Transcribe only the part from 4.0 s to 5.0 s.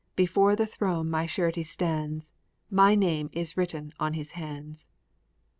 His hands."